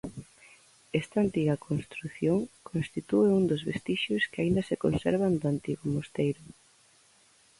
Esta 1.01 1.17
antiga 1.25 1.55
construción 1.67 2.39
constitúe 2.69 3.27
un 3.39 3.43
dos 3.49 3.61
vestixios 3.69 4.27
que 4.31 4.39
aínda 4.41 4.61
se 4.69 4.79
conservan 4.83 5.33
do 5.39 5.45
antigo 5.53 5.83
mosteiro. 5.95 6.43